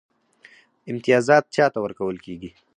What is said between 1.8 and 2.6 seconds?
ورکول کیږي؟